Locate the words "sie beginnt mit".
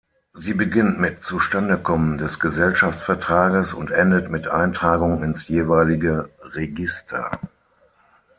0.33-1.23